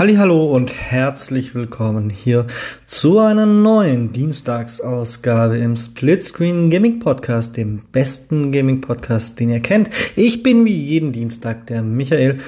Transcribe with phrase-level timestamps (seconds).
[0.00, 2.46] Hallo und herzlich willkommen hier
[2.86, 9.90] zu einer neuen Dienstagsausgabe im Splitscreen Gaming Podcast, dem besten Gaming Podcast, den ihr kennt.
[10.16, 12.38] Ich bin wie jeden Dienstag der Michael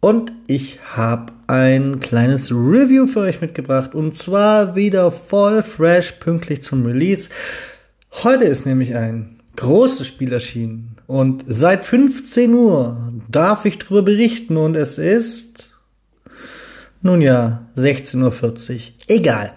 [0.00, 6.62] und ich habe ein kleines Review für euch mitgebracht und zwar wieder voll fresh pünktlich
[6.62, 7.28] zum Release.
[8.22, 14.56] Heute ist nämlich ein großes Spiel erschienen und seit 15 Uhr darf ich darüber berichten
[14.56, 15.51] und es ist
[17.02, 18.80] nun ja, 16.40 Uhr.
[19.08, 19.52] Egal.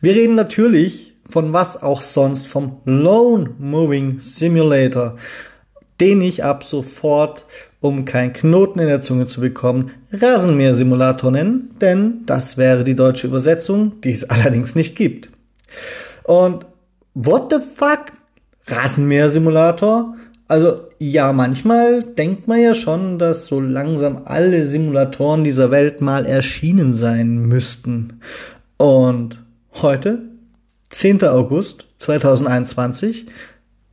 [0.00, 5.16] Wir reden natürlich von was auch sonst vom Lone Moving Simulator,
[6.00, 7.44] den ich ab sofort,
[7.80, 13.26] um keinen Knoten in der Zunge zu bekommen, Rasenmäher-Simulator nennen, denn das wäre die deutsche
[13.26, 15.30] Übersetzung, die es allerdings nicht gibt.
[16.24, 16.66] Und
[17.14, 18.12] what the fuck?
[18.66, 20.14] Rasenmäher-Simulator?
[20.46, 26.26] Also ja, manchmal denkt man ja schon, dass so langsam alle Simulatoren dieser Welt mal
[26.26, 28.20] erschienen sein müssten.
[28.76, 29.42] Und
[29.80, 30.22] heute,
[30.90, 31.22] 10.
[31.24, 33.26] August 2021,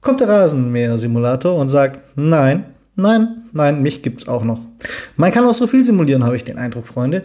[0.02, 4.60] kommt der Rasenmäher-Simulator und sagt, nein, nein, nein, mich gibt's auch noch.
[5.16, 7.24] Man kann auch so viel simulieren, habe ich den Eindruck, Freunde.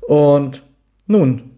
[0.00, 0.62] Und
[1.06, 1.53] nun,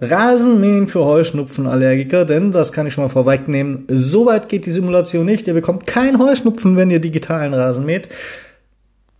[0.00, 3.86] Rasenmähen für Heuschnupfenallergiker, denn das kann ich schon mal vorwegnehmen.
[3.88, 5.46] So weit geht die Simulation nicht.
[5.46, 8.08] Ihr bekommt keinen Heuschnupfen, wenn ihr digitalen Rasen mäht.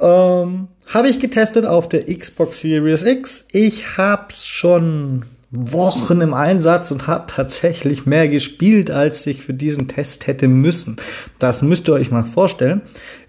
[0.00, 3.46] Ähm, habe ich getestet auf der Xbox Series X.
[3.52, 9.88] Ich hab's schon Wochen im Einsatz und habe tatsächlich mehr gespielt, als ich für diesen
[9.88, 10.96] Test hätte müssen.
[11.38, 12.82] Das müsst ihr euch mal vorstellen.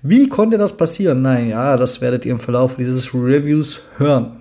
[0.03, 1.23] Wie konnte das passieren?
[1.23, 4.40] Nein, ja, das werdet ihr im Verlauf dieses Reviews hören.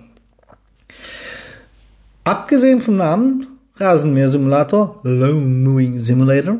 [2.23, 6.57] Abgesehen vom Namen Rasenmäher-Simulator, Low Mowing Simulator,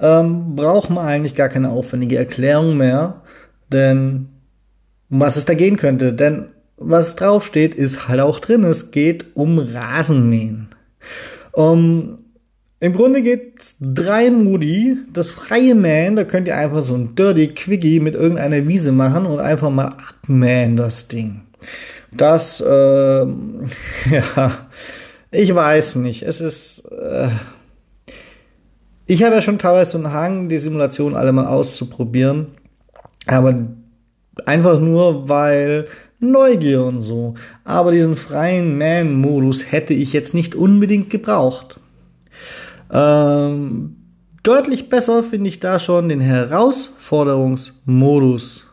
[0.00, 3.22] ähm, braucht man eigentlich gar keine aufwendige Erklärung mehr,
[3.70, 4.28] denn
[5.10, 6.12] um was es da gehen könnte.
[6.12, 6.46] Denn
[6.76, 8.64] was draufsteht, ist halt auch drin.
[8.64, 10.68] Es geht um Rasenmähen.
[11.52, 12.18] Um,
[12.80, 14.98] Im Grunde geht's drei Modi.
[15.12, 19.26] Das freie Mähen, da könnt ihr einfach so ein Dirty Quickie mit irgendeiner Wiese machen
[19.26, 21.42] und einfach mal abmähen das Ding.
[22.16, 23.26] Das, äh,
[24.10, 24.52] ja,
[25.30, 26.22] ich weiß nicht.
[26.22, 27.28] Es ist, äh,
[29.06, 32.48] ich habe ja schon teilweise so einen Hang, die Simulation alle mal auszuprobieren.
[33.26, 33.54] Aber
[34.44, 35.86] einfach nur, weil
[36.18, 37.34] Neugier und so.
[37.64, 41.80] Aber diesen freien Man-Modus hätte ich jetzt nicht unbedingt gebraucht.
[42.92, 43.96] Ähm,
[44.42, 48.66] deutlich besser finde ich da schon den Herausforderungsmodus.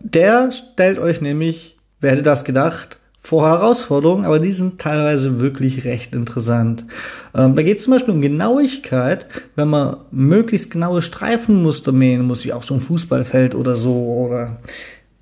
[0.00, 2.98] Der stellt euch nämlich Wer hätte das gedacht?
[3.20, 6.86] Vor Herausforderungen, aber die sind teilweise wirklich recht interessant.
[7.34, 9.26] Ähm, da geht es zum Beispiel um Genauigkeit,
[9.56, 14.58] wenn man möglichst genaue Streifenmuster mähen muss, wie auf so einem Fußballfeld oder so, oder,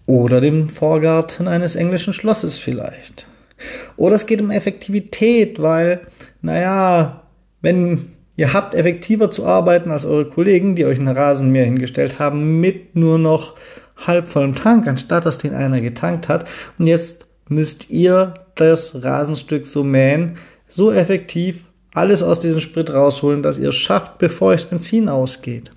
[0.04, 3.26] oder dem Vorgarten eines englischen Schlosses vielleicht.
[3.97, 6.03] Oder es geht um Effektivität, weil,
[6.43, 7.22] naja,
[7.62, 12.60] wenn ihr habt effektiver zu arbeiten als eure Kollegen, die euch einen Rasenmäher hingestellt haben,
[12.60, 13.54] mit nur noch
[13.96, 16.48] halb vollem Tank, anstatt dass den einer getankt hat.
[16.78, 20.36] Und jetzt müsst ihr das Rasenstück so mähen,
[20.68, 21.64] so effektiv
[21.94, 25.70] alles aus diesem Sprit rausholen, dass ihr schafft, bevor euch das Benzin ausgeht.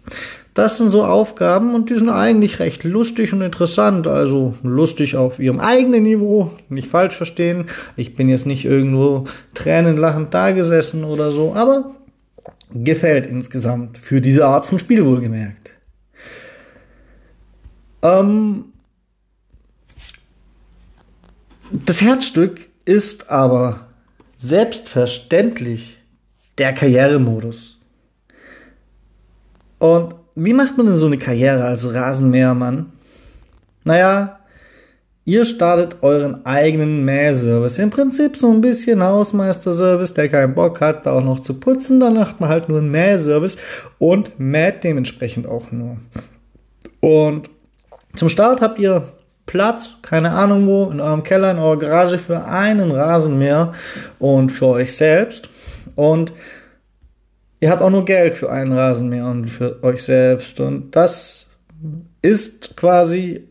[0.53, 4.07] Das sind so Aufgaben und die sind eigentlich recht lustig und interessant.
[4.07, 7.65] Also lustig auf ihrem eigenen Niveau, nicht falsch verstehen.
[7.95, 11.95] Ich bin jetzt nicht irgendwo tränenlachend da gesessen oder so, aber
[12.73, 15.71] gefällt insgesamt für diese Art von Spiel wohlgemerkt.
[18.01, 18.65] Ähm,
[21.71, 23.87] das Herzstück ist aber
[24.37, 25.97] selbstverständlich
[26.57, 27.77] der Karrieremodus.
[29.77, 32.91] Und wie macht man denn so eine Karriere als Rasenmähermann?
[33.83, 34.39] Naja,
[35.25, 37.79] ihr startet euren eigenen Mähservice.
[37.79, 41.99] Im Prinzip so ein bisschen Hausmeisterservice, der keinen Bock hat, da auch noch zu putzen.
[41.99, 43.57] Dann macht man halt nur einen Mähservice
[43.99, 45.97] und mäht dementsprechend auch nur.
[47.01, 47.49] Und
[48.19, 49.13] zum Start habt ihr
[49.45, 53.71] Platz, keine Ahnung wo, in eurem Keller, in eurer Garage für einen Rasenmäher
[54.19, 55.49] und für euch selbst.
[55.95, 56.33] Und
[57.61, 60.59] ihr habt auch nur Geld für einen Rasenmäher und für euch selbst.
[60.59, 61.47] Und das
[62.21, 63.47] ist quasi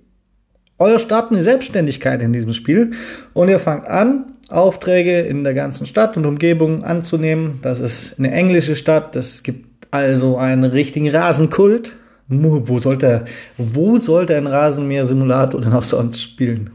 [0.78, 2.90] euer Start in die Selbstständigkeit in diesem Spiel.
[3.32, 7.58] Und ihr fangt an, Aufträge in der ganzen Stadt und Umgebung anzunehmen.
[7.62, 9.16] Das ist eine englische Stadt.
[9.16, 11.92] Es gibt also einen richtigen Rasenkult.
[12.28, 13.24] Wo sollte,
[13.56, 16.70] wo sollte ein Rasenmäher-Simulator denn auch sonst spielen?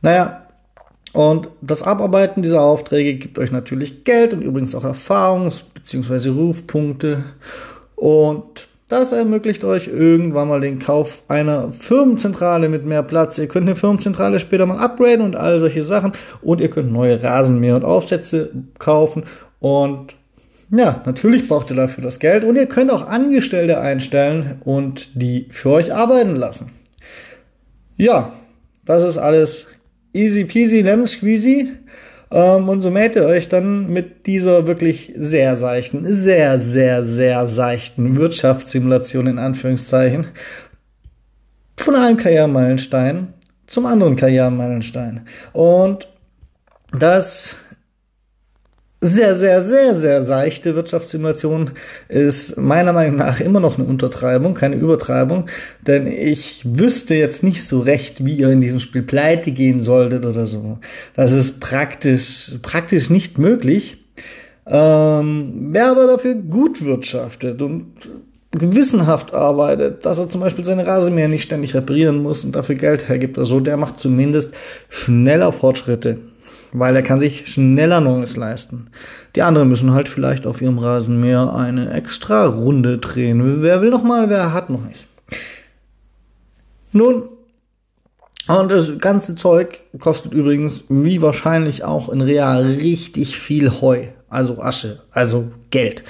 [0.00, 0.46] Naja,
[1.12, 6.30] und das Abarbeiten dieser Aufträge gibt euch natürlich Geld und übrigens auch Erfahrungs- bzw.
[6.30, 7.24] Rufpunkte.
[7.94, 13.38] Und Das ermöglicht euch irgendwann mal den Kauf einer Firmenzentrale mit mehr Platz.
[13.38, 16.12] Ihr könnt eine Firmenzentrale später mal upgraden und all solche Sachen.
[16.42, 19.24] Und ihr könnt neue Rasenmäher und Aufsätze kaufen.
[19.58, 20.14] Und
[20.74, 22.44] ja, natürlich braucht ihr dafür das Geld.
[22.44, 26.70] Und ihr könnt auch Angestellte einstellen und die für euch arbeiten lassen.
[27.96, 28.32] Ja,
[28.84, 29.66] das ist alles
[30.12, 31.72] easy peasy, lemon squeezy.
[32.30, 37.46] Ähm, und so mäht ihr euch dann mit dieser wirklich sehr seichten, sehr, sehr, sehr
[37.46, 40.26] seichten Wirtschaftssimulation in Anführungszeichen
[41.76, 43.34] von einem Karrieremeilenstein
[43.66, 45.26] zum anderen Karrieremeilenstein.
[45.52, 46.08] Und
[46.92, 47.56] das
[49.04, 51.72] sehr, sehr, sehr, sehr seichte Wirtschaftssimulation
[52.08, 55.44] ist meiner Meinung nach immer noch eine Untertreibung, keine Übertreibung,
[55.86, 60.24] denn ich wüsste jetzt nicht so recht, wie ihr in diesem Spiel pleite gehen solltet
[60.24, 60.78] oder so.
[61.14, 63.98] Das ist praktisch, praktisch nicht möglich.
[64.66, 67.88] Ähm, wer aber dafür gut wirtschaftet und
[68.52, 73.08] gewissenhaft arbeitet, dass er zum Beispiel seine Rasenmäher nicht ständig reparieren muss und dafür Geld
[73.10, 74.54] hergibt oder so, der macht zumindest
[74.88, 76.20] schneller Fortschritte
[76.74, 78.88] weil er kann sich schneller Neues leisten.
[79.36, 83.62] Die anderen müssen halt vielleicht auf ihrem Rasenmäher eine extra Runde drehen.
[83.62, 85.06] Wer will noch mal, wer hat noch nicht.
[86.90, 87.28] Nun,
[88.48, 94.08] und das ganze Zeug kostet übrigens, wie wahrscheinlich auch in Real, richtig viel Heu.
[94.28, 96.02] Also Asche, also Geld.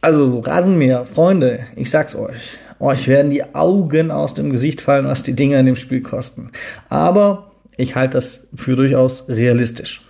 [0.00, 2.56] Also Rasenmäher, Freunde, ich sag's euch.
[2.80, 6.52] Euch werden die Augen aus dem Gesicht fallen, was die Dinger in dem Spiel kosten.
[6.88, 10.02] Aber ich halte das für durchaus realistisch.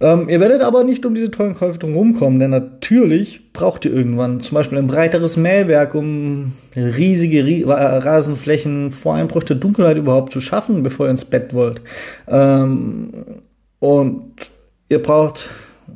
[0.00, 3.92] Ähm, ihr werdet aber nicht um diese tollen Käufe drum kommen, denn natürlich braucht ihr
[3.92, 10.40] irgendwann zum Beispiel ein breiteres Mähwerk, um riesige Rasenflächen vor Einbruch der Dunkelheit überhaupt zu
[10.40, 11.80] schaffen, bevor ihr ins Bett wollt.
[12.28, 13.42] Ähm,
[13.80, 14.52] und
[14.88, 15.50] ihr braucht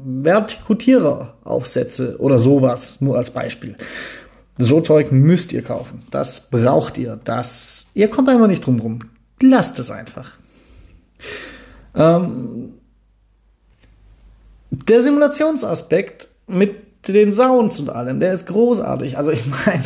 [0.05, 3.77] Vertikutierer-Aufsätze oder sowas, nur als Beispiel.
[4.59, 6.03] So Zeug müsst ihr kaufen.
[6.11, 7.21] Das braucht ihr.
[7.25, 8.99] Das, ihr kommt einfach nicht drum rum.
[9.43, 10.31] Lasst es einfach.
[11.97, 12.75] Ähm,
[14.71, 19.19] der Simulationsaspekt mit den Sounds und allem, der ist großartig.
[19.19, 19.83] Also ich meine,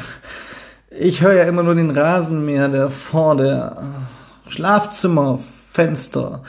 [0.91, 3.83] ich höre ja immer nur den Rasenmäher, der vor der
[4.49, 6.43] Schlafzimmerfenster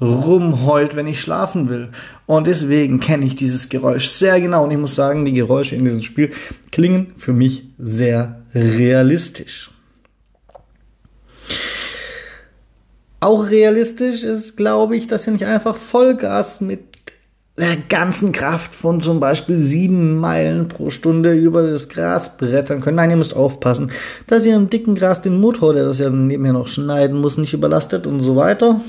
[0.00, 1.90] rumheult, wenn ich schlafen will.
[2.24, 4.64] Und deswegen kenne ich dieses Geräusch sehr genau.
[4.64, 6.32] Und ich muss sagen, die Geräusche in diesem Spiel
[6.72, 9.70] klingen für mich sehr realistisch.
[13.24, 16.80] Auch realistisch ist, glaube ich, dass ihr nicht einfach Vollgas mit
[17.56, 22.96] der ganzen Kraft von zum Beispiel sieben Meilen pro Stunde über das Gras brettern könnt.
[22.96, 23.92] Nein, ihr müsst aufpassen,
[24.26, 27.54] dass ihr im dicken Gras den Motor, der das ja nebenher noch schneiden muss, nicht
[27.54, 28.82] überlastet und so weiter.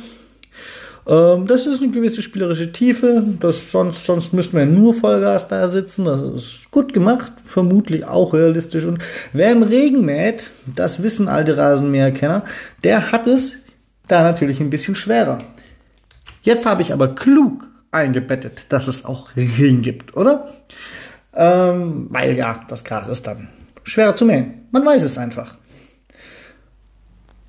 [1.07, 3.23] Ähm, das ist eine gewisse spielerische Tiefe.
[3.39, 6.03] Das sonst, sonst müssten wir nur Vollgas da sitzen.
[6.03, 8.83] Das ist gut gemacht, vermutlich auch realistisch.
[8.83, 8.99] Und
[9.31, 12.43] wer im Regen mäht, das wissen alte Rasenmäherkenner,
[12.83, 13.53] der hat es
[14.07, 15.40] da natürlich ein bisschen schwerer.
[16.42, 20.50] Jetzt habe ich aber klug eingebettet, dass es auch Regen gibt, oder?
[21.34, 23.50] Ähm, weil ja, das Gras ist dann
[23.84, 24.68] schwerer zu mähen.
[24.72, 25.57] Man weiß es einfach.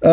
[0.00, 0.08] Äh,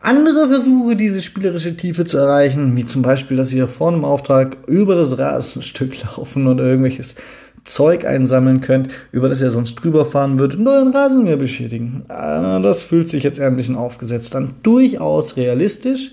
[0.00, 4.58] andere Versuche, diese spielerische Tiefe zu erreichen, wie zum Beispiel, dass ihr vor einem Auftrag
[4.66, 7.14] über das Rasenstück laufen oder irgendwelches
[7.64, 12.04] Zeug einsammeln könnt, über das ihr sonst drüber fahren würdet und euren Rasenmäher beschädigen.
[12.08, 14.54] Äh, das fühlt sich jetzt eher ein bisschen aufgesetzt an.
[14.62, 16.12] Durchaus realistisch.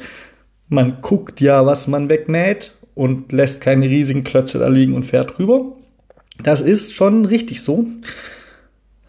[0.69, 5.37] Man guckt ja, was man wegmäht und lässt keine riesigen Klötze da liegen und fährt
[5.37, 5.73] rüber.
[6.41, 7.85] Das ist schon richtig so.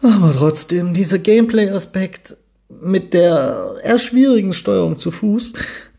[0.01, 2.35] Aber trotzdem, dieser Gameplay-Aspekt
[2.81, 5.53] mit der eher schwierigen Steuerung zu Fuß,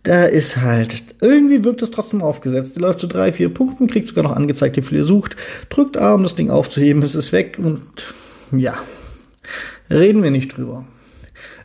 [0.04, 2.76] da ist halt, irgendwie wirkt es trotzdem aufgesetzt.
[2.76, 5.34] Die läuft zu drei, vier Punkten, kriegt sogar noch angezeigt, wie viel ihr sucht,
[5.70, 8.14] drückt A, um das Ding aufzuheben, es ist weg und
[8.52, 8.76] ja,
[9.90, 10.86] reden wir nicht drüber.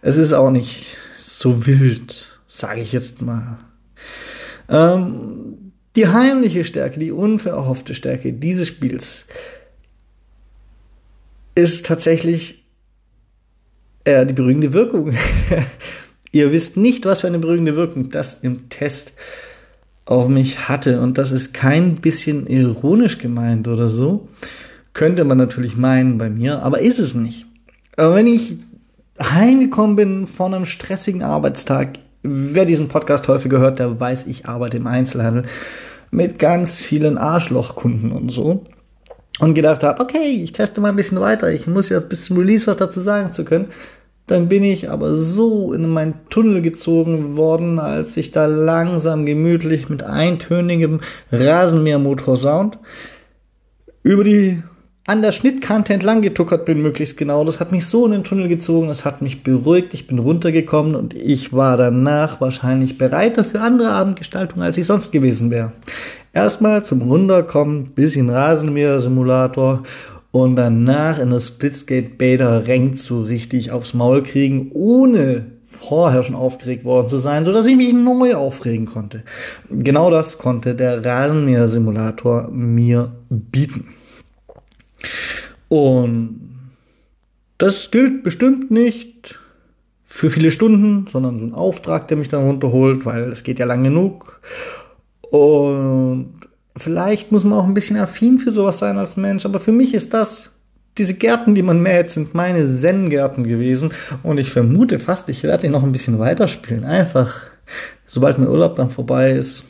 [0.02, 3.60] Es ist auch nicht so wild, sage ich jetzt mal.
[4.70, 9.26] Ähm, die heimliche Stärke, die unverhoffte Stärke dieses Spiels
[11.56, 12.64] ist tatsächlich
[14.06, 15.14] äh, die beruhigende Wirkung.
[16.32, 19.14] Ihr wisst nicht, was für eine beruhigende Wirkung das im Test
[20.06, 21.02] auf mich hatte.
[21.02, 24.28] Und das ist kein bisschen ironisch gemeint oder so.
[24.94, 27.46] Könnte man natürlich meinen bei mir, aber ist es nicht.
[27.96, 28.58] Aber wenn ich
[29.22, 34.78] heimgekommen bin von einem stressigen Arbeitstag, wer diesen Podcast häufig hört, der weiß, ich arbeite
[34.78, 35.44] im Einzelhandel
[36.12, 38.66] mit ganz vielen Arschlochkunden und so.
[39.40, 41.50] Und gedacht habe, okay, ich teste mal ein bisschen weiter.
[41.50, 43.68] Ich muss ja bis zum Release was dazu sagen zu können.
[44.30, 49.90] Dann bin ich aber so in meinen Tunnel gezogen worden, als ich da langsam gemütlich
[49.90, 51.00] mit eintönigem
[51.32, 52.78] Rasenmähermotor-Sound
[54.04, 54.62] über die
[55.08, 57.44] an der Schnittkante entlang getuckert bin, möglichst genau.
[57.44, 60.94] Das hat mich so in den Tunnel gezogen, das hat mich beruhigt, ich bin runtergekommen
[60.94, 65.72] und ich war danach wahrscheinlich bereiter für andere Abendgestaltungen, als ich sonst gewesen wäre.
[66.32, 69.82] Erstmal zum Runterkommen, bisschen Rasenmäher-Simulator
[70.32, 76.36] und danach in das Splitsgate Beta Rank so richtig aufs Maul kriegen, ohne vorher schon
[76.36, 79.24] aufgeregt worden zu sein, so dass ich mich neu aufregen konnte.
[79.70, 83.88] Genau das konnte der Rasenmäher-Simulator mir bieten.
[85.70, 86.50] Und
[87.58, 89.40] das gilt bestimmt nicht
[90.06, 93.66] für viele Stunden, sondern so ein Auftrag, der mich dann runterholt, weil es geht ja
[93.66, 94.42] lang genug.
[95.30, 96.34] Und
[96.80, 99.94] vielleicht muss man auch ein bisschen affin für sowas sein als Mensch, aber für mich
[99.94, 100.50] ist das,
[100.98, 103.92] diese Gärten, die man mäht, sind meine Zen-Gärten gewesen.
[104.24, 106.84] Und ich vermute fast, ich werde ihn noch ein bisschen weiterspielen.
[106.84, 107.34] Einfach,
[108.06, 109.64] sobald mein Urlaub dann vorbei ist,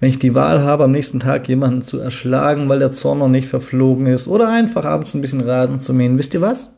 [0.00, 3.28] wenn ich die Wahl habe, am nächsten Tag jemanden zu erschlagen, weil der Zorn noch
[3.28, 6.70] nicht verflogen ist, oder einfach abends ein bisschen Rasen zu mähen, wisst ihr was?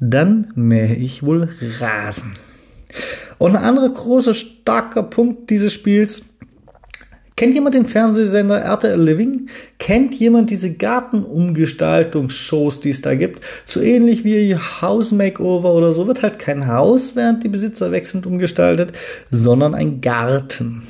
[0.00, 2.34] Dann mähe ich wohl Rasen.
[3.38, 6.33] Und ein anderer großer, starker Punkt dieses Spiels,
[7.36, 9.48] Kennt jemand den Fernsehsender RTL Living?
[9.78, 13.44] Kennt jemand diese Gartenumgestaltungsshows, die es da gibt?
[13.64, 18.24] So ähnlich wie House Makeover oder so wird halt kein Haus, während die Besitzer wechselnd
[18.26, 18.92] umgestaltet,
[19.30, 20.84] sondern ein Garten.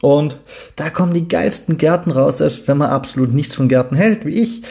[0.00, 0.38] Und
[0.74, 4.40] da kommen die geilsten Gärten raus, selbst wenn man absolut nichts von Gärten hält, wie
[4.40, 4.62] ich.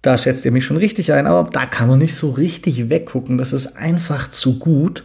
[0.00, 3.36] Da schätzt ihr mich schon richtig ein, aber da kann man nicht so richtig weggucken.
[3.36, 5.04] Das ist einfach zu gut.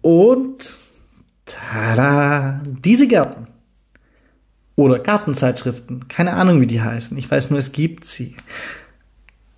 [0.00, 0.76] Und
[1.44, 3.48] tada, diese Gärten
[4.76, 7.16] oder Gartenzeitschriften, keine Ahnung, wie die heißen.
[7.16, 8.36] Ich weiß nur, es gibt sie.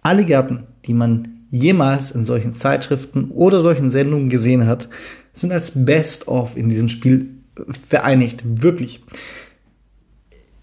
[0.01, 4.89] Alle Gärten, die man jemals in solchen Zeitschriften oder solchen Sendungen gesehen hat,
[5.35, 7.31] sind als Best-of in diesem Spiel
[7.89, 8.43] vereinigt.
[8.45, 9.03] Wirklich.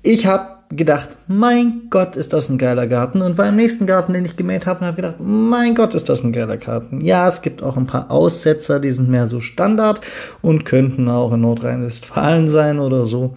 [0.02, 3.22] Ich habe gedacht, mein Gott, ist das ein geiler Garten.
[3.22, 6.32] Und beim nächsten Garten, den ich gemäht habe, habe gedacht, mein Gott, ist das ein
[6.32, 7.02] geiler Garten.
[7.02, 10.02] Ja, es gibt auch ein paar Aussetzer, die sind mehr so Standard
[10.42, 13.36] und könnten auch in Nordrhein-Westfalen sein oder so.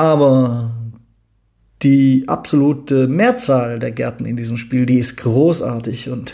[0.00, 0.72] Aber
[1.82, 6.32] die absolute Mehrzahl der Gärten in diesem Spiel, die ist großartig und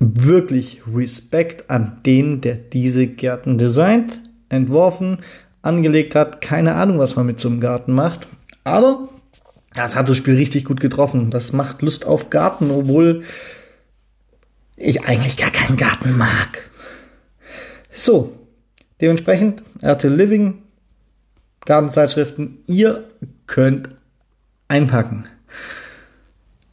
[0.00, 5.18] wirklich Respekt an den, der diese Gärten designt, entworfen,
[5.60, 6.40] angelegt hat.
[6.40, 8.26] Keine Ahnung, was man mit so einem Garten macht.
[8.64, 9.10] Aber
[9.74, 11.30] das hat das Spiel richtig gut getroffen.
[11.30, 13.24] Das macht Lust auf Garten, obwohl
[14.76, 16.70] ich eigentlich gar keinen Garten mag.
[17.92, 18.32] So,
[19.02, 20.61] dementsprechend RTL Living,
[21.64, 23.04] Gartenzeitschriften, ihr
[23.46, 23.90] könnt
[24.68, 25.24] einpacken.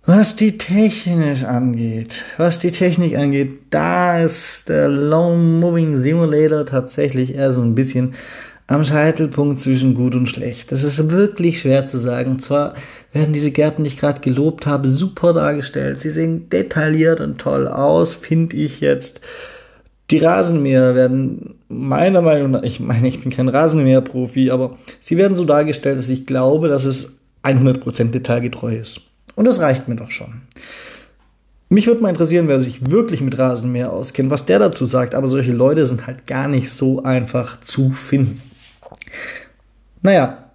[0.05, 7.35] Was die Technik angeht, was die Technik angeht, da ist der Lone Moving Simulator tatsächlich
[7.35, 8.15] eher so ein bisschen
[8.65, 10.71] am Scheitelpunkt zwischen gut und schlecht.
[10.71, 12.39] Das ist wirklich schwer zu sagen.
[12.39, 12.75] Zwar
[13.11, 16.01] werden diese Gärten, die ich gerade gelobt habe, super dargestellt.
[16.01, 19.21] Sie sehen detailliert und toll aus, finde ich jetzt.
[20.11, 25.35] Die Rasenmäher werden meiner Meinung nach, ich meine, ich bin kein Rasenmäher-Profi, aber sie werden
[25.35, 29.01] so dargestellt, dass ich glaube, dass es 100% detailgetreu ist.
[29.35, 30.41] Und das reicht mir doch schon.
[31.69, 35.13] Mich würde mal interessieren, wer sich wirklich mit Rasenmäher auskennt, was der dazu sagt.
[35.13, 38.41] Aber solche Leute sind halt gar nicht so einfach zu finden.
[40.01, 40.49] Naja,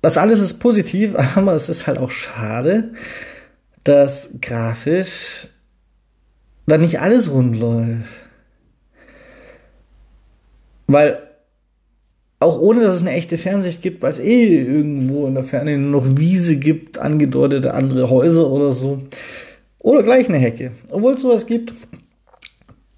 [0.00, 2.94] das alles ist positiv, aber es ist halt auch schade,
[3.84, 5.48] dass grafisch
[6.66, 8.08] da nicht alles rund läuft.
[10.86, 11.20] Weil
[12.38, 15.78] auch ohne dass es eine echte Fernsicht gibt, weil es eh irgendwo in der Ferne
[15.78, 19.02] noch Wiese gibt, angedeutete andere Häuser oder so.
[19.78, 20.72] Oder gleich eine Hecke.
[20.90, 21.72] Obwohl es sowas gibt,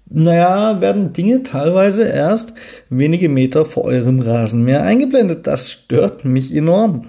[0.09, 2.53] naja, werden Dinge teilweise erst
[2.89, 5.45] wenige Meter vor eurem Rasenmäher eingeblendet.
[5.45, 7.07] Das stört mich enorm.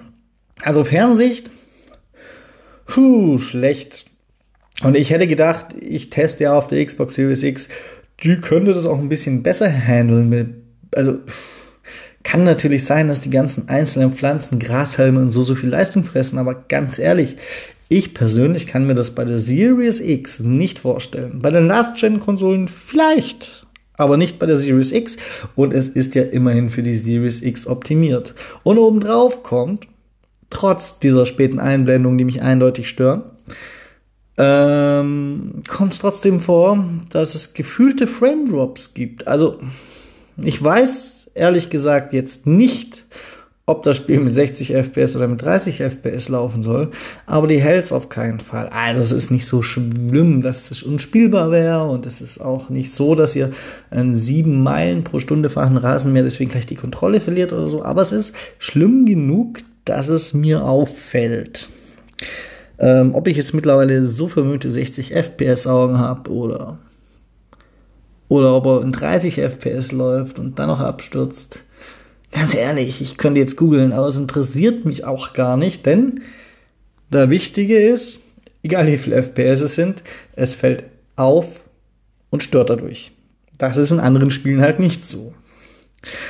[0.63, 1.49] Also Fernsicht,
[2.85, 4.10] puh, schlecht.
[4.83, 7.69] Und ich hätte gedacht, ich teste ja auf der Xbox Series X,
[8.23, 10.63] die könnte das auch ein bisschen besser handeln.
[10.95, 11.19] Also,
[12.23, 16.37] kann natürlich sein, dass die ganzen einzelnen Pflanzen, Grashalme und so so viel Leistung fressen,
[16.37, 17.35] aber ganz ehrlich,
[17.89, 21.39] ich persönlich kann mir das bei der Series X nicht vorstellen.
[21.41, 25.17] Bei den Last-Gen-Konsolen vielleicht, aber nicht bei der Series X.
[25.55, 28.33] Und es ist ja immerhin für die Series X optimiert.
[28.63, 29.87] Und obendrauf kommt,
[30.49, 33.23] trotz dieser späten Einblendungen, die mich eindeutig stören,
[34.43, 39.27] ähm, kommt es trotzdem vor, dass es gefühlte Frame Drops gibt.
[39.27, 39.59] Also,
[40.43, 43.05] ich weiß ehrlich gesagt jetzt nicht,
[43.67, 46.89] ob das Spiel mit 60 FPS oder mit 30 FPS laufen soll,
[47.27, 48.69] aber die hält's auf keinen Fall.
[48.69, 52.91] Also es ist nicht so schlimm, dass es unspielbar wäre und es ist auch nicht
[52.91, 53.51] so, dass ihr
[53.91, 58.01] einen 7 Meilen pro Stunde fahrenden Rasenmäher deswegen gleich die Kontrolle verliert oder so, aber
[58.01, 61.69] es ist schlimm genug, dass es mir auffällt.
[62.81, 66.79] Ähm, ob ich jetzt mittlerweile so vermöhnte 60 FPS Augen habe oder
[68.27, 71.59] oder ob er in 30 FPS läuft und dann noch abstürzt.
[72.31, 76.21] Ganz ehrlich, ich könnte jetzt googeln, aber es interessiert mich auch gar nicht, denn
[77.11, 78.21] der Wichtige ist,
[78.63, 80.01] egal wie viele FPS es sind,
[80.35, 80.85] es fällt
[81.17, 81.61] auf
[82.29, 83.11] und stört dadurch.
[83.57, 85.33] Das ist in anderen Spielen halt nicht so.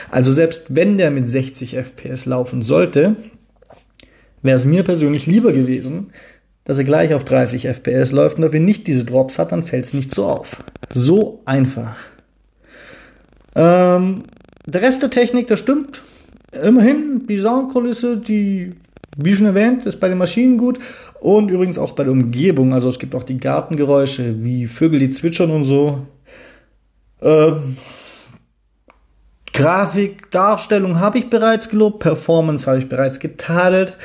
[0.10, 3.15] Also selbst wenn der mit 60 FPS laufen sollte,
[4.41, 6.12] wäre es mir persönlich lieber gewesen,
[6.65, 9.86] dass er gleich auf 30 FPS läuft und dafür nicht diese Drops hat, dann fällt
[9.86, 10.63] es nicht so auf.
[10.94, 11.98] So einfach.
[13.56, 14.24] Ähm,
[14.65, 16.01] der Rest der Technik, das stimmt.
[16.51, 18.74] Immerhin, die Soundkulisse, die,
[19.18, 20.80] wie schon erwähnt, ist bei den Maschinen gut
[21.20, 22.74] und übrigens auch bei der Umgebung.
[22.74, 26.06] Also es gibt auch die Gartengeräusche, wie Vögel, die zwitschern und so.
[27.22, 27.77] Ähm,
[29.53, 33.98] Grafik, Darstellung habe ich bereits gelobt, Performance habe ich bereits getadelt.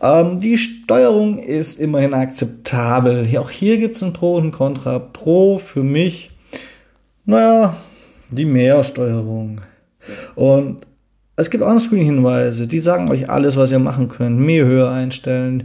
[0.00, 3.28] Ähm, die Steuerung ist immerhin akzeptabel.
[3.38, 4.98] Auch hier gibt es ein Pro und ein Contra.
[4.98, 6.30] Pro für mich,
[7.24, 7.76] naja,
[8.30, 9.60] die Mehrsteuerung.
[10.34, 10.86] Und
[11.36, 14.38] es gibt Onscreen-Hinweise, die sagen euch alles, was ihr machen könnt.
[14.38, 15.64] Mehr höher einstellen,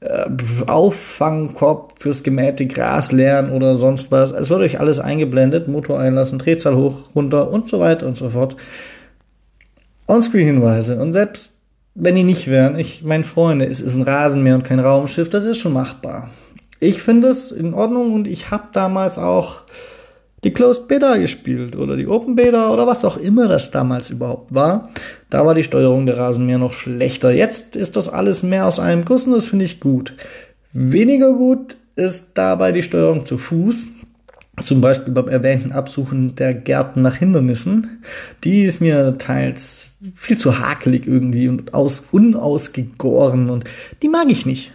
[0.00, 0.30] äh,
[0.66, 4.30] Auffangkorb fürs gemähte Gras leeren oder sonst was.
[4.30, 8.30] Es wird euch alles eingeblendet, Motor einlassen, Drehzahl hoch, runter und so weiter und so
[8.30, 8.56] fort.
[10.06, 10.98] Onscreen-Hinweise.
[11.00, 11.52] Und selbst
[11.94, 15.44] wenn die nicht wären, ich, mein Freunde, es ist ein Rasenmäher und kein Raumschiff, das
[15.44, 16.30] ist schon machbar.
[16.78, 19.62] Ich finde es in Ordnung und ich habe damals auch
[20.42, 24.54] die Closed Beta gespielt oder die Open Beta oder was auch immer das damals überhaupt
[24.54, 24.88] war.
[25.28, 27.30] Da war die Steuerung der Rasenmäher noch schlechter.
[27.30, 30.14] Jetzt ist das alles mehr aus einem Guss und das finde ich gut.
[30.72, 33.84] Weniger gut ist dabei die Steuerung zu Fuß.
[34.64, 38.02] Zum Beispiel beim erwähnten Absuchen der Gärten nach Hindernissen.
[38.44, 43.64] Die ist mir teils viel zu hakelig irgendwie und aus, unausgegoren und
[44.02, 44.72] die mag ich nicht.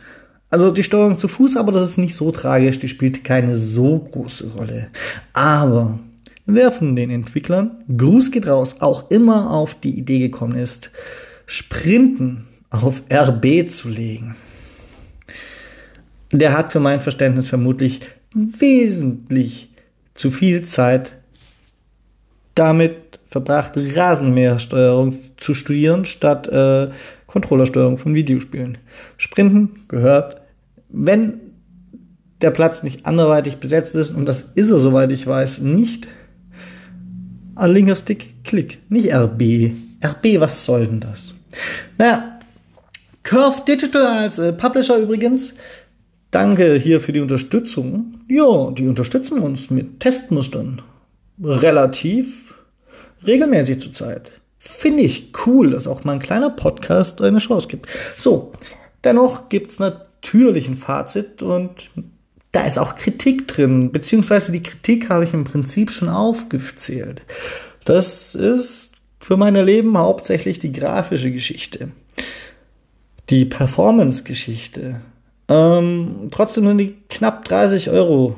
[0.50, 4.00] Also die Steuerung zu Fuß, aber das ist nicht so tragisch, die spielt keine so
[4.00, 4.88] große Rolle.
[5.34, 6.00] Aber
[6.46, 10.92] wer von den Entwicklern, Gruß geht raus, auch immer auf die Idee gekommen ist,
[11.46, 14.36] Sprinten auf RB zu legen,
[16.32, 18.02] der hat für mein Verständnis vermutlich
[18.34, 19.70] wesentlich
[20.16, 21.18] zu viel Zeit
[22.56, 26.90] damit verbracht, Rasenmähersteuerung zu studieren, statt äh,
[27.28, 28.78] Controllersteuerung von Videospielen.
[29.18, 30.42] Sprinten gehört,
[30.90, 31.42] wenn
[32.42, 36.08] der Platz nicht anderweitig besetzt ist, und das ist er, soweit ich weiß, nicht,
[37.56, 39.74] an linker Stick, Klick, nicht RB.
[40.04, 41.34] RB, was soll denn das?
[41.98, 42.40] Naja,
[43.24, 45.56] Curve Digital als äh, Publisher übrigens,
[46.32, 48.14] danke hier für die Unterstützung.
[48.28, 50.82] Ja, die unterstützen uns mit Testmustern.
[51.42, 52.56] Relativ
[53.26, 54.32] regelmäßig zurzeit
[54.66, 57.88] finde ich cool, dass auch mal ein kleiner Podcast eine Chance gibt.
[58.18, 58.52] So,
[59.04, 61.92] dennoch gibt es natürlich ein Fazit und
[62.52, 67.22] da ist auch Kritik drin, beziehungsweise die Kritik habe ich im Prinzip schon aufgezählt.
[67.84, 71.90] Das ist für mein Leben hauptsächlich die grafische Geschichte,
[73.30, 75.02] die Performance-Geschichte.
[75.48, 78.36] Ähm, trotzdem sind die knapp 30 Euro,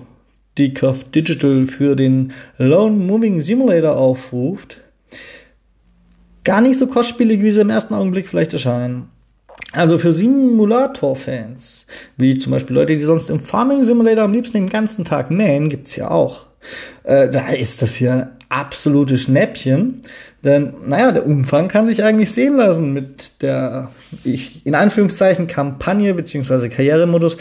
[0.58, 4.78] die Curve Digital für den Lone Moving Simulator aufruft
[6.48, 9.10] gar nicht so kostspielig, wie sie im ersten Augenblick vielleicht erscheinen.
[9.74, 14.70] Also für Simulator-Fans, wie zum Beispiel Leute, die sonst im Farming Simulator am liebsten den
[14.70, 16.46] ganzen Tag mähen, gibt's ja auch.
[17.04, 20.02] Äh, da ist das hier ein absolutes Schnäppchen.
[20.44, 23.90] Denn, naja, der Umfang kann sich eigentlich sehen lassen mit der,
[24.24, 26.70] ich, in Anführungszeichen, Kampagne bzw.
[26.70, 27.38] Karrieremodus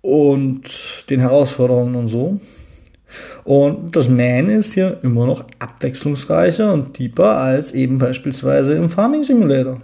[0.00, 2.40] und den Herausforderungen und so.
[3.44, 9.22] Und das Man ist hier immer noch abwechslungsreicher und deeper als eben beispielsweise im Farming
[9.22, 9.80] Simulator.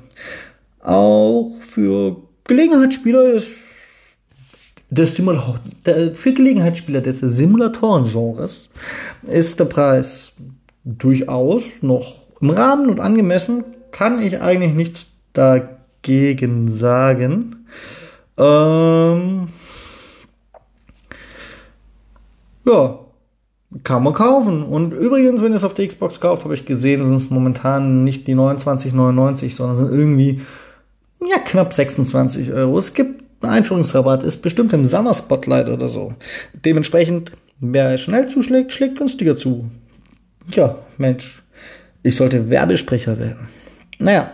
[0.83, 3.70] Auch für Gelegenheitsspieler ist
[4.91, 5.61] des Simulator,
[6.15, 8.69] für Gelegenheitsspieler des Simulatoren-Genres
[9.23, 10.33] ist der Preis
[10.85, 13.65] durchaus noch im Rahmen und angemessen.
[13.93, 17.67] Kann ich eigentlich nichts dagegen sagen.
[18.37, 19.49] Ähm,
[22.67, 22.99] ja,
[23.85, 24.65] kann man kaufen.
[24.65, 28.03] Und übrigens, wenn ihr es auf der Xbox kauft, habe ich gesehen, sind es momentan
[28.03, 30.41] nicht die 29,99, sondern sind irgendwie
[31.21, 32.79] ja, knapp 26 Euro.
[32.79, 36.15] Es gibt Einführungsrabatt, ist bestimmt im Summer Spotlight oder so.
[36.65, 39.71] Dementsprechend, wer schnell zuschlägt, schlägt günstiger zu.
[40.53, 41.43] Ja, Mensch,
[42.03, 43.49] ich sollte Werbesprecher werden.
[43.99, 44.31] Naja,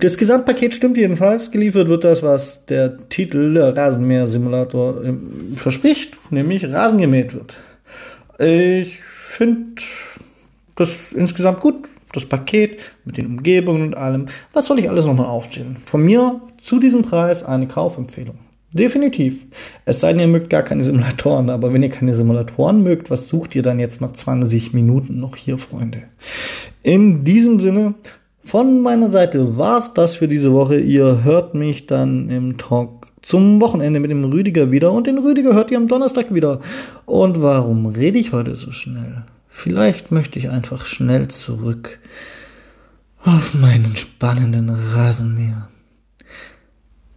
[0.00, 1.50] das Gesamtpaket stimmt jedenfalls.
[1.50, 7.56] Geliefert wird das, was der Titel der Rasenmäher-Simulator ähm, verspricht, nämlich Rasen gemäht wird.
[8.38, 9.82] Ich finde
[10.74, 11.90] das insgesamt gut.
[12.12, 14.26] Das Paket mit den Umgebungen und allem.
[14.52, 15.76] Was soll ich alles nochmal aufzählen?
[15.84, 18.38] Von mir zu diesem Preis eine Kaufempfehlung.
[18.72, 19.46] Definitiv.
[19.84, 23.26] Es sei denn, ihr mögt gar keine Simulatoren, aber wenn ihr keine Simulatoren mögt, was
[23.26, 26.04] sucht ihr dann jetzt nach 20 Minuten noch hier, Freunde?
[26.82, 27.94] In diesem Sinne,
[28.44, 30.78] von meiner Seite war's das für diese Woche.
[30.78, 35.52] Ihr hört mich dann im Talk zum Wochenende mit dem Rüdiger wieder und den Rüdiger
[35.52, 36.60] hört ihr am Donnerstag wieder.
[37.06, 39.24] Und warum rede ich heute so schnell?
[39.50, 41.98] Vielleicht möchte ich einfach schnell zurück
[43.22, 45.68] auf meinen spannenden Rasenmäher.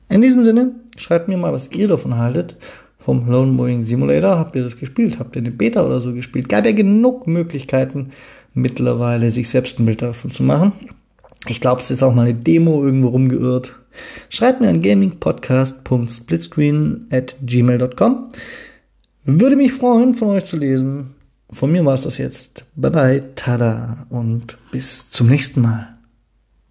[0.10, 2.58] In diesem Sinne, schreibt mir mal, was ihr davon haltet.
[2.98, 4.38] Vom Lone Mowing Simulator.
[4.38, 5.20] Habt ihr das gespielt?
[5.20, 6.50] Habt ihr eine Beta oder so gespielt?
[6.50, 8.10] Gab ja genug Möglichkeiten,
[8.54, 10.72] mittlerweile sich selbst ein Bild davon zu machen.
[11.48, 13.76] Ich glaube, es ist auch mal eine Demo irgendwo rumgeirrt.
[14.30, 18.30] Schreibt mir an gamingpodcast.splitscreen at gmail.com.
[19.26, 21.14] Würde mich freuen, von euch zu lesen.
[21.54, 22.66] Von mir war es das jetzt.
[22.76, 25.93] Bye bye, tada und bis zum nächsten Mal.